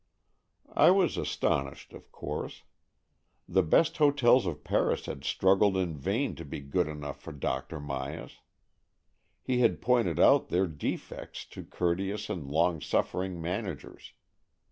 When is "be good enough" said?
6.43-7.21